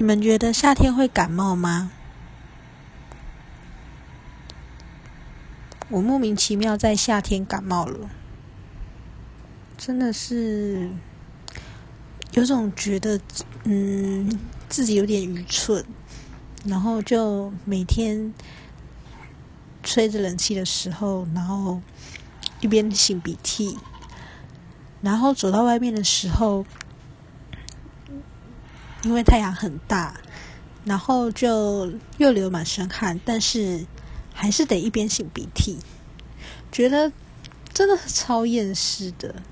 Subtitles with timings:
[0.00, 1.90] 你们觉得夏天会感冒吗？
[5.88, 8.08] 我莫名其妙在夏天感冒了，
[9.76, 10.88] 真的是
[12.30, 13.20] 有种觉得，
[13.64, 15.84] 嗯，自己有点愚蠢，
[16.64, 18.32] 然后就每天
[19.82, 21.82] 吹着冷气的时候，然后
[22.60, 23.76] 一边擤鼻涕，
[25.00, 26.64] 然后走到外面的时候。
[29.02, 30.20] 因为太阳很大，
[30.84, 33.86] 然后就又流满身汗，但是
[34.34, 35.78] 还是得一边擤鼻涕，
[36.72, 37.12] 觉得
[37.72, 39.42] 真的超厌世的。